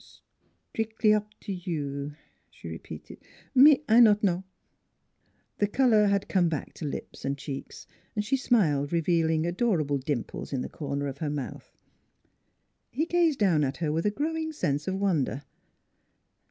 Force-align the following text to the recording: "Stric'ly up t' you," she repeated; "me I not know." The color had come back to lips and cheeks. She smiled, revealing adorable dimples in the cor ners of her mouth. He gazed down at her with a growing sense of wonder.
"Stric'ly 0.73 1.13
up 1.15 1.29
t' 1.39 1.51
you," 1.63 2.15
she 2.49 2.67
repeated; 2.67 3.19
"me 3.53 3.83
I 3.87 3.99
not 3.99 4.23
know." 4.23 4.45
The 5.59 5.67
color 5.67 6.07
had 6.07 6.27
come 6.27 6.49
back 6.49 6.73
to 6.73 6.85
lips 6.85 7.23
and 7.23 7.37
cheeks. 7.37 7.85
She 8.19 8.35
smiled, 8.35 8.91
revealing 8.91 9.45
adorable 9.45 9.99
dimples 9.99 10.53
in 10.53 10.61
the 10.61 10.69
cor 10.69 10.95
ners 10.95 11.07
of 11.11 11.17
her 11.19 11.29
mouth. 11.29 11.71
He 12.89 13.05
gazed 13.05 13.37
down 13.37 13.63
at 13.63 13.77
her 13.77 13.91
with 13.91 14.07
a 14.07 14.09
growing 14.09 14.51
sense 14.53 14.87
of 14.87 14.95
wonder. 14.95 15.43